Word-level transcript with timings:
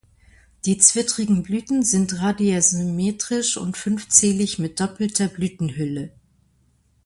Die 0.65 0.79
zwittrigen 0.79 1.43
Blüten 1.43 1.83
sind 1.83 2.19
radiärsymmetrisch 2.23 3.57
und 3.57 3.77
fünfzählig 3.77 4.57
mit 4.57 4.79
doppelter 4.79 5.27
Blütenhülle. 5.27 6.11